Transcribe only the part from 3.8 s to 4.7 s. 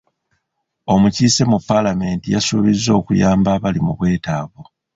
mu bwetaavu.